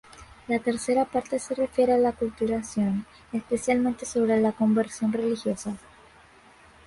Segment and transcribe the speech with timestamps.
[0.47, 5.77] La tercera parte se refiere a la aculturación, especialmente sobre la conversión religiosa.